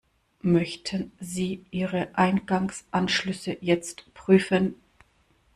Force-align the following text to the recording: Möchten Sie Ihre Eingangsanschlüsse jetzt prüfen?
Möchten 0.41 1.11
Sie 1.19 1.63
Ihre 1.69 2.09
Eingangsanschlüsse 2.17 3.55
jetzt 3.61 4.11
prüfen? 4.15 4.73